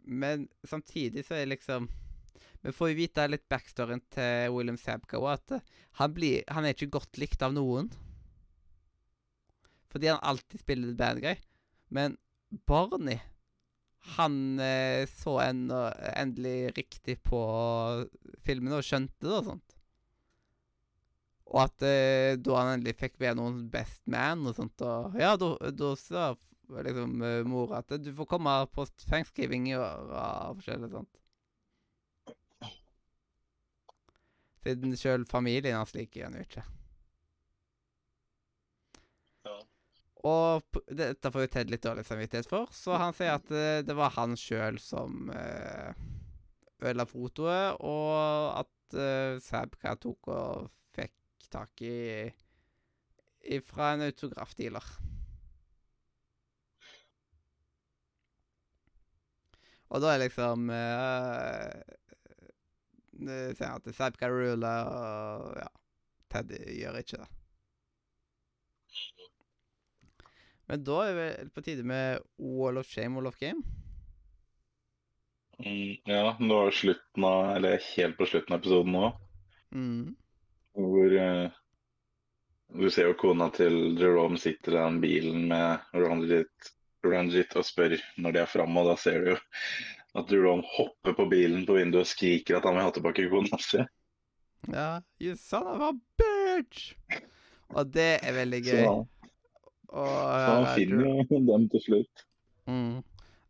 Men 0.04 0.48
samtidig 0.64 1.24
så 1.24 1.36
er 1.36 1.48
liksom 1.48 1.88
Vi 2.64 2.72
får 2.72 2.90
jo 2.90 2.96
vite 2.96 3.26
litt 3.28 3.44
backstoryen 3.48 4.00
til 4.12 4.52
William 4.54 4.78
Sabka 4.80 5.20
òg, 5.20 5.34
at 5.34 5.54
eh, 5.58 5.72
han, 6.00 6.14
blir, 6.16 6.40
han 6.48 6.64
er 6.64 6.72
ikke 6.72 6.94
godt 6.96 7.20
likt 7.20 7.42
av 7.44 7.52
noen. 7.52 7.90
Fordi 9.92 10.08
han 10.08 10.22
alltid 10.24 10.62
spiller 10.64 10.96
bad 10.96 11.20
guy. 11.20 11.36
Men 11.92 12.16
Barney 12.66 13.20
Han 14.16 14.58
eh, 14.60 15.04
så 15.12 15.36
en, 15.44 15.68
endelig 16.16 16.72
riktig 16.76 17.18
på 17.22 17.42
filmen 18.44 18.72
og 18.76 18.84
skjønte 18.84 19.28
det 19.28 19.36
og 19.42 19.52
sånt. 19.52 19.73
Og 21.54 21.60
at 21.62 21.84
eh, 21.86 22.34
da 22.42 22.56
han 22.58 22.72
endelig 22.74 22.96
fikk 22.98 23.20
være 23.22 23.38
noen 23.38 23.60
best 23.70 24.02
man 24.10 24.42
og 24.48 24.56
sånt, 24.56 24.82
og 24.82 25.14
ja, 25.20 25.36
da, 25.38 25.90
sa 26.00 26.32
liksom 26.82 27.22
eh, 27.22 27.42
mora 27.46 27.78
at 27.84 27.94
du 28.02 28.10
får 28.16 28.26
komme 28.32 28.54
på 28.74 28.86
thanksgiving 29.06 29.68
i 29.70 29.76
år 29.78 30.10
og 30.10 30.58
forskjellig 30.58 30.90
sånt. 30.96 31.20
Siden 34.64 34.96
sjøl 34.98 35.28
familien 35.28 35.78
hans 35.78 35.94
liker 35.94 36.26
han 36.26 36.40
jo 36.40 36.42
ikke. 36.42 36.66
Ja. 39.46 39.56
Og 40.26 40.84
dette 40.88 41.30
får 41.30 41.44
jo 41.44 41.54
Ted 41.54 41.70
litt 41.70 41.84
dårlig 41.86 42.06
samvittighet 42.08 42.50
for, 42.50 42.70
så 42.74 42.98
han 42.98 43.14
sier 43.14 43.36
at 43.36 43.52
eh, 43.54 43.82
det 43.86 43.94
var 43.94 44.16
han 44.16 44.34
sjøl 44.40 44.80
som 44.82 45.28
uh, 45.30 45.92
ødela 46.80 47.06
fotoet, 47.06 47.76
og 47.84 48.64
at 48.64 48.96
uh, 48.98 49.42
Sabka 49.44 49.94
tok 50.00 50.32
og 50.34 50.72
fikk 51.44 51.52
tak 51.52 51.82
i 51.84 53.60
Fra 53.60 53.92
en 53.92 54.06
autografdealer. 54.06 54.84
Og 59.92 60.00
da 60.02 60.14
er 60.14 60.24
liksom 60.24 60.70
uh, 60.72 61.70
Sier 63.14 63.68
at 63.68 63.88
Sabka 63.94 64.28
ruler, 64.32 64.88
og 64.90 65.52
ja 65.60 65.68
Teddy 66.32 66.58
gjør 66.80 66.98
ikke 66.98 67.20
det. 67.20 67.28
Men 70.66 70.82
da 70.82 70.96
er 71.04 71.14
det 71.20 71.52
på 71.54 71.62
tide 71.62 71.84
med 71.86 72.24
Wall 72.40 72.80
of 72.80 72.88
Shame, 72.88 73.14
Wall 73.14 73.28
of 73.28 73.38
Game. 73.38 73.62
Mm, 75.60 76.00
ja, 76.08 76.34
det 76.40 76.50
var 76.50 76.74
slutten 76.74 77.28
av, 77.28 77.52
eller 77.54 77.78
helt 77.92 78.18
på 78.18 78.26
slutten 78.26 78.56
av 78.56 78.64
episoden 78.64 78.96
nå, 78.96 79.12
Mm. 79.74 80.14
Hvor 80.74 81.16
uh, 81.18 81.58
du 82.74 82.88
ser 82.90 83.10
jo 83.10 83.18
kona 83.18 83.50
til 83.54 83.94
Jerome 84.00 84.38
sitter 84.40 84.74
i 84.74 84.80
den 84.80 85.00
bilen 85.02 85.44
med 85.50 85.84
Ranjit, 85.94 86.70
Ranjit 87.06 87.54
og 87.60 87.66
spør 87.66 87.96
når 88.18 88.34
de 88.34 88.42
er 88.42 88.50
framme, 88.50 88.82
og 88.82 88.90
da 88.90 88.96
ser 88.98 89.20
du 89.22 89.34
jo 89.34 89.38
at 90.14 90.30
Jerome 90.30 90.66
hopper 90.76 91.14
på 91.14 91.26
bilen 91.30 91.66
på 91.66 91.76
vinduet 91.78 92.06
og 92.06 92.10
skriker 92.10 92.58
at 92.58 92.66
han 92.68 92.78
vil 92.78 92.86
ha 92.86 92.94
tilbake 92.94 93.28
kona 93.30 93.60
si. 93.62 93.82
Ja, 94.72 95.02
you 95.20 95.36
son 95.36 95.66
of 95.68 95.82
a 95.82 95.92
bitch! 96.18 96.94
Og 97.74 97.90
det 97.92 98.20
er 98.22 98.36
veldig 98.36 98.60
gøy. 98.64 98.84
Så, 98.84 98.94
og, 99.88 100.06
så 100.06 100.54
han 100.54 100.68
finner 100.78 101.10
jo 101.10 101.40
dem 101.50 101.66
til 101.72 101.84
slutt. 101.88 102.24
Mm. 102.70 103.02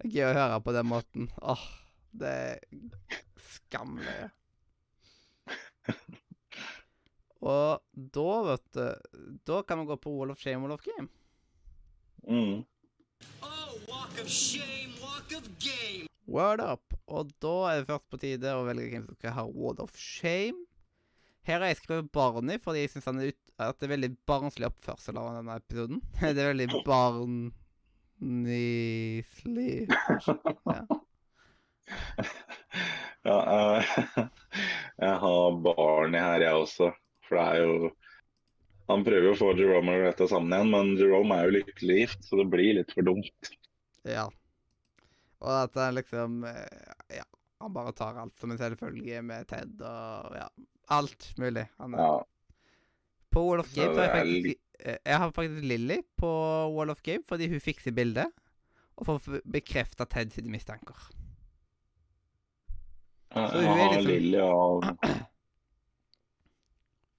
Det 0.05 0.09
er 0.09 0.15
Gøy 0.15 0.25
å 0.27 0.37
høre 0.37 0.61
på 0.65 0.75
den 0.75 0.89
måten. 0.91 1.29
Åh, 1.41 1.65
det 2.21 2.33
er 2.35 2.59
skammelig. 3.55 4.29
Og 7.45 7.81
da, 7.93 8.31
vet 8.49 8.67
du 8.73 8.85
Da 9.45 9.61
kan 9.69 9.83
vi 9.83 9.91
gå 9.91 9.97
på 10.01 10.13
Wall 10.17 10.33
of 10.33 10.41
Shame, 10.41 10.63
Wall 10.65 10.73
of 10.73 10.85
Game. 10.85 11.09
Mm. 12.25 12.65
Oh, 13.45 13.73
walk 13.89 14.17
of 14.21 14.29
shame, 14.29 14.95
walk 15.03 15.33
of 15.37 15.49
game. 15.61 16.09
Word 16.27 16.61
up. 16.61 16.95
Og 17.07 17.33
da 17.45 17.69
er 17.69 17.75
det 17.81 17.89
først 17.91 18.09
på 18.09 18.17
tide 18.23 18.55
å 18.57 18.65
velge 18.65 18.89
hvem 18.95 19.05
som 19.05 19.17
skal 19.19 19.37
ha 19.37 19.45
Wall 19.45 19.77
of 19.85 19.93
Shame. 20.01 20.65
Her 21.45 21.61
har 21.61 21.69
jeg 21.69 21.83
skrevet 21.83 22.13
Barney, 22.13 22.57
fordi 22.63 22.79
jeg 22.87 22.95
syns 22.95 23.09
at 23.13 23.77
det 23.77 23.85
er 23.85 23.93
veldig 23.93 24.13
barnslig 24.25 24.67
oppførsel 24.71 25.19
av 25.21 25.35
denne 25.37 25.55
episoden. 25.61 25.99
Det 26.23 26.41
er 26.41 26.53
veldig 26.55 26.69
barnislig 26.89 28.25
ja. 29.93 30.85
Ja, 33.25 33.37
eh, 33.57 33.85
jeg 35.05 35.15
har 35.21 35.61
Barney 35.65 36.21
her, 36.21 36.41
jeg 36.45 36.55
også. 36.65 36.87
For 37.29 37.39
det 37.41 37.45
er 37.45 37.63
jo 37.65 37.91
Han 38.89 39.05
prøver 39.05 39.31
jo 39.31 39.33
å 39.33 39.39
få 39.41 39.53
Jerome 39.57 39.95
og 39.95 40.03
Greta 40.03 40.27
sammen 40.29 40.53
igjen, 40.53 40.71
men 40.75 40.91
Jerome 41.01 41.37
er 41.39 41.47
jo 41.49 41.55
lykkelig 41.55 41.95
gift, 42.03 42.25
så 42.29 42.37
det 42.37 42.45
blir 42.53 42.75
litt 42.81 42.91
for 42.93 43.07
dumt. 43.07 43.51
ja. 44.05 44.27
Og 45.45 45.51
at 45.63 45.75
han 45.77 45.95
liksom 45.97 46.45
eh, 46.49 47.17
Ja, 47.19 47.25
han 47.61 47.73
bare 47.73 47.93
tar 47.97 48.17
alt 48.21 48.39
som 48.41 48.51
en 48.53 48.59
selvfølge 48.61 49.23
med 49.25 49.47
Ted 49.49 49.81
og 49.85 50.37
ja, 50.37 50.47
alt 50.93 51.31
mulig. 51.41 51.67
Han 51.81 51.95
er 51.97 51.99
Ja, 52.05 52.15
På 53.33 53.43
Wall 53.49 53.61
of 53.65 53.73
Game 53.75 53.93
har 53.97 54.05
jeg 54.09 54.15
faktisk 54.15 54.61
eh, 54.85 54.97
Jeg 55.05 55.19
har 55.21 55.33
faktisk 55.37 55.65
Lilly 55.69 55.99
på 56.21 56.31
Wall 56.77 56.91
of 56.93 57.03
Game 57.03 57.25
fordi 57.29 57.49
hun 57.53 57.61
fikser 57.61 57.93
bildet. 57.93 58.33
Og 58.97 59.07
får 59.09 59.41
bekrefta 59.53 60.05
Ted 60.07 60.31
sine 60.33 60.49
mistanker. 60.53 60.97
Så 63.35 63.61
hun 63.61 63.79
er 63.81 63.89
liksom- 63.97 64.07
Lilly 64.07 64.39
av, 64.39 64.85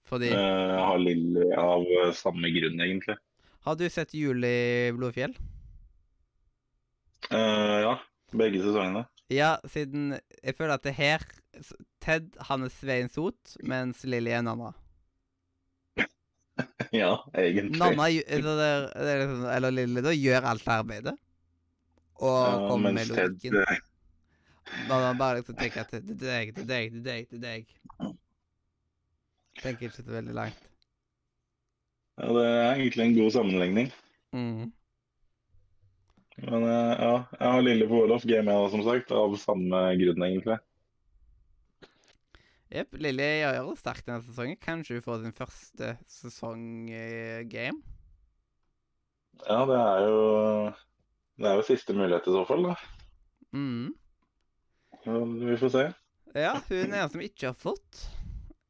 Fordi 0.05 0.29
eh, 0.29 0.37
jeg 0.37 0.85
har 0.85 1.01
Lilly 1.01 1.49
av 1.57 1.85
eh, 2.01 2.11
samme 2.13 2.51
grunn, 2.53 2.81
egentlig. 2.85 3.17
Har 3.65 3.77
du 3.79 3.87
sett 3.89 4.13
Juli 4.13 4.91
Blodfjell? 4.93 5.33
Uh, 7.31 7.81
ja, 7.81 7.93
begge 8.37 8.61
sesongene. 8.61 9.07
Ja, 9.33 9.55
siden 9.65 10.11
jeg 10.43 10.53
føler 10.53 10.75
at 10.77 10.83
det 10.85 10.93
her 10.99 11.23
Ted 12.03 12.35
han 12.45 12.67
er 12.67 12.69
Svein 12.69 13.09
Sot, 13.09 13.55
mens 13.65 14.03
Lilly 14.05 14.29
er 14.35 14.43
Nanna. 14.45 14.73
ja, 16.93 17.15
egentlig. 17.33 17.79
Nanna 17.79 18.05
altså 18.11 18.53
det 18.59 18.67
er, 18.69 18.85
det 18.93 19.15
er 19.15 19.23
liksom, 19.23 19.47
Eller 19.55 19.73
Lilly, 19.73 20.03
da 20.05 20.13
gjør 20.13 20.49
alt 20.51 20.69
arbeidet. 20.75 21.15
Og 22.21 22.37
Ja, 22.37 22.67
kommer 22.69 22.93
med 22.93 23.09
Ted 23.09 23.33
logikken. 23.33 23.57
eh, 23.63 23.81
man 24.87 25.17
bare 25.17 25.41
liksom 25.41 25.57
tenker 25.57 25.81
at 25.81 25.91
det 25.97 26.03
er 26.05 26.21
deg, 26.21 26.53
det 26.55 26.61
er 26.61 26.69
deg, 26.69 26.93
det 26.93 26.99
er 26.99 27.09
deg, 27.09 27.27
det 27.31 27.41
er 27.41 27.43
deg. 27.49 28.15
Tenker 29.61 29.87
ikke 29.87 30.01
så 30.01 30.07
veldig 30.07 30.35
langt. 30.35 30.71
Ja, 32.15 32.31
det 32.31 32.45
er 32.47 32.77
egentlig 32.77 33.05
en 33.05 33.17
god 33.17 33.31
sammenligning. 33.35 33.91
Mm. 34.35 34.71
Men 36.43 36.63
eh, 36.67 36.93
ja, 36.99 37.15
jeg 37.39 37.51
har 37.55 37.63
Lille 37.63 37.87
på 37.87 38.01
Olof 38.03 38.23
Game, 38.27 38.51
jeg, 38.51 38.71
som 38.71 38.83
sagt, 38.87 39.11
av 39.15 39.35
samme 39.39 39.81
grunn, 39.99 40.25
egentlig. 40.27 40.57
Jepp. 42.75 42.97
Lilly 42.99 43.27
gjør 43.39 43.59
det 43.69 43.77
sterkt 43.79 44.07
denne 44.07 44.23
sesongen. 44.25 44.57
Kanskje 44.59 44.97
hun 44.97 45.05
får 45.05 45.21
sin 45.23 45.35
første 45.35 45.91
sesong-game. 46.11 47.83
Ja, 49.45 49.61
det 49.67 49.77
er 49.77 50.05
jo 50.07 50.19
Det 51.35 51.47
er 51.49 51.57
jo 51.59 51.63
siste 51.67 51.93
mulighet 51.95 52.27
i 52.27 52.35
så 52.35 52.43
fall, 52.47 52.67
da. 52.69 52.75
Mm. 53.55 53.93
Ja, 55.05 55.19
Vi 55.23 55.57
får 55.61 55.71
se. 55.71 55.87
Ja, 56.35 56.53
hun 56.67 56.93
er 56.93 57.01
en 57.03 57.11
som 57.11 57.23
ikke 57.23 57.51
har 57.51 57.59
fått 57.59 58.05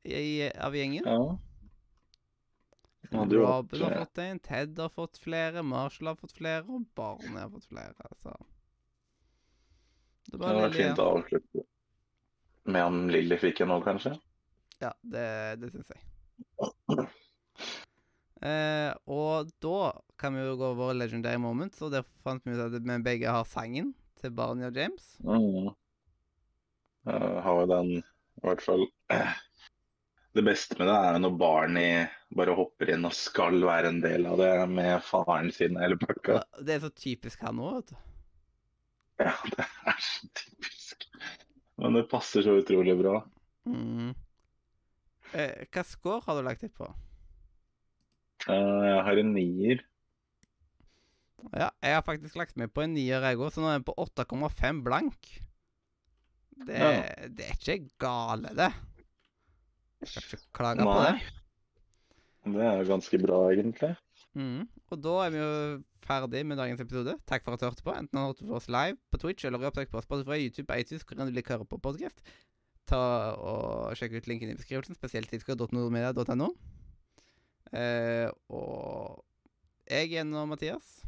i, 0.06 0.52
av 0.62 0.76
gjengen. 0.76 1.06
Ja. 1.06 1.38
Robin 3.12 3.82
har 3.82 3.92
eh, 3.92 4.00
fått 4.00 4.18
en, 4.18 4.40
Ted 4.40 4.80
har 4.80 4.90
fått 4.90 5.18
flere, 5.18 5.64
Marshall 5.64 6.08
har 6.08 6.16
fått 6.16 6.32
flere, 6.32 6.64
og 6.68 6.86
barnet 6.96 7.42
har 7.42 7.50
fått 7.50 7.66
flere. 7.66 7.94
Så 8.22 8.36
Det 10.26 10.38
Det 10.38 10.38
var 10.38 10.72
fint 10.74 11.00
å 11.00 11.10
avslutte 11.20 11.66
med 12.66 12.86
om 12.86 13.04
Lilly 13.14 13.38
fikk 13.38 13.62
en 13.62 13.70
nå, 13.70 13.80
kanskje. 13.86 14.16
Ja, 14.82 14.92
det, 15.02 15.28
det 15.62 15.70
syns 15.74 15.94
jeg. 15.94 16.02
Eh, 18.46 18.92
og 19.10 19.52
da 19.64 19.94
kan 20.20 20.36
vi 20.36 20.44
jo 20.44 20.58
gå 20.60 20.72
over 20.74 20.98
legendary 20.98 21.40
moments, 21.42 21.82
og 21.86 21.94
der 21.94 22.06
fant 22.26 22.44
vi 22.46 22.58
ut 22.58 22.66
at 22.66 22.76
vi 22.82 22.98
begge 23.06 23.32
har 23.32 23.46
sangen 23.50 23.94
til 24.22 24.34
Barney 24.36 24.68
og 24.68 24.76
James. 24.76 25.16
Mm. 25.24 25.72
Jeg 27.06 27.42
har 27.46 27.62
jo 27.62 27.66
den, 27.70 27.92
i 28.02 28.44
hvert 28.44 28.66
fall 28.66 28.88
Det 30.36 30.44
beste 30.44 30.76
med 30.80 30.90
det 30.90 30.96
er 31.00 31.20
når 31.24 31.36
Barney 31.40 32.08
bare 32.36 32.56
hopper 32.58 32.90
inn 32.92 33.08
og 33.08 33.14
skal 33.16 33.56
være 33.64 33.88
en 33.94 34.02
del 34.04 34.26
av 34.28 34.36
det 34.42 34.50
med 34.68 34.98
faren 35.08 35.48
sin 35.56 35.78
hele 35.80 35.96
pakka. 36.02 36.42
Det 36.60 36.76
er 36.76 36.82
så 36.84 36.90
typisk 36.92 37.46
han 37.48 37.62
òg, 37.64 37.78
vet 37.78 37.94
du. 37.94 37.96
Ja, 39.24 39.32
det 39.56 39.64
er 39.64 40.02
så 40.04 40.28
typisk. 40.36 41.06
Men 41.80 41.96
det 41.96 42.06
passer 42.12 42.44
så 42.44 42.58
utrolig 42.60 42.98
bra. 43.00 43.22
Mm. 43.68 44.12
Eh, 45.36 45.64
hva 45.72 45.84
score 45.88 46.20
har 46.28 46.38
du 46.38 46.44
lagt 46.46 46.66
deg 46.66 46.74
på? 46.76 46.90
Eh, 48.52 48.84
Jeg 48.90 49.04
har 49.08 49.22
en 49.24 49.32
nier. 49.36 49.86
Ja, 51.56 51.70
jeg 51.84 51.96
har 51.96 52.04
faktisk 52.08 52.36
lagt 52.40 52.58
meg 52.60 52.72
på 52.76 52.84
en 52.84 52.96
nier, 52.98 53.24
jeg 53.24 53.40
òg, 53.40 53.52
så 53.54 53.64
nå 53.64 53.70
er 53.72 53.78
jeg 53.80 53.88
på 53.88 53.96
8,5 54.04 54.84
blank. 54.84 55.32
Det, 56.66 56.76
Ja. 56.76 56.92
det 57.32 57.48
er 57.48 57.56
ikke 57.56 57.80
gale, 58.02 58.52
det. 58.58 58.70
Jeg 60.04 60.40
klaga 60.54 60.86
på 60.86 60.96
det. 61.06 61.20
Det 62.46 62.66
er 62.66 62.88
ganske 62.88 63.20
bra, 63.22 63.40
egentlig. 63.52 63.96
Mm. 64.36 64.66
Og 64.92 65.00
da 65.02 65.14
er 65.24 65.32
vi 65.34 65.40
jo 65.40 65.52
ferdig 66.06 66.44
med 66.46 66.60
dagens 66.60 66.82
episode. 66.84 67.16
Takk 67.26 67.46
for 67.46 67.56
at 67.56 67.62
du 67.62 67.66
hørte 67.66 67.86
på. 67.86 67.94
Enten 67.96 68.20
du 68.20 68.22
hørte 68.22 68.46
på 68.46 68.58
oss 68.60 68.68
live 68.70 68.98
på 69.12 69.18
Twitch 69.22 69.46
eller 69.46 69.64
i 69.64 69.70
opptak 69.70 69.90
på 69.90 70.02
Spotify, 70.04 70.42
YouTube, 70.44 70.70
iTunes, 70.78 71.06
hvor 71.08 71.18
enn 71.18 71.32
du 71.32 71.36
liker 71.36 71.56
å 71.56 71.58
høre 71.64 71.70
på 71.72 71.82
podcast. 71.82 72.22
Ta 72.86 73.02
og 73.42 73.96
Sjekk 73.98 74.20
ut 74.20 74.28
linken 74.30 74.52
i 74.52 74.58
beskrivelsen, 74.58 74.98
spesielt 74.98 75.32
tidskode.nordmedia.no. 75.32 76.52
Eh, 77.74 78.30
og 78.54 79.24
jeg 79.90 80.14
er 80.20 80.28
nå 80.28 80.46
Mathias. 80.50 81.00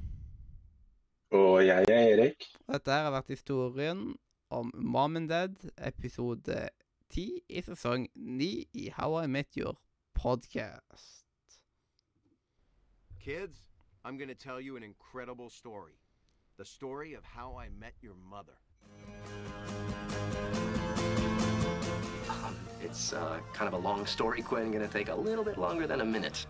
Og 1.36 1.60
jeg 1.68 1.86
er 1.92 2.16
Erik. 2.16 2.48
Og 2.66 2.80
dette 2.80 2.96
her 2.96 3.06
har 3.06 3.14
vært 3.20 3.36
historien 3.36 4.08
om 4.50 4.72
Mom 4.74 5.20
and 5.20 5.30
Dad, 5.30 5.60
episode 5.78 6.64
10 7.10 7.42
i 7.50 7.62
sesong 7.62 8.08
9 8.16 8.66
i 8.76 8.92
How 8.96 9.16
I 9.16 9.28
Met 9.28 9.48
Your 9.56 9.76
Podcast. 10.18 11.24
Kids, 13.20 13.58
I'm 14.04 14.18
gonna 14.18 14.36
tell 14.36 14.60
you 14.60 14.76
an 14.76 14.84
incredible 14.84 15.50
story. 15.50 16.00
The 16.58 16.66
story 16.66 17.14
of 17.14 17.24
how 17.24 17.58
I 17.58 17.70
met 17.70 17.94
your 18.02 18.16
mother. 18.30 18.58
Um, 22.30 22.56
it's 22.82 23.14
uh, 23.14 23.40
kind 23.54 23.68
of 23.68 23.74
a 23.74 23.84
long 23.84 24.06
story, 24.06 24.42
Quinn. 24.42 24.72
Gonna 24.72 24.88
take 24.88 25.10
a 25.10 25.16
little 25.16 25.44
bit 25.44 25.58
longer 25.58 25.88
than 25.88 26.02
a 26.02 26.06
minute. 26.06 26.46